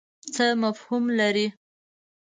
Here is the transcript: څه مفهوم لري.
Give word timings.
څه 0.33 0.45
مفهوم 0.63 1.03
لري. 1.19 1.47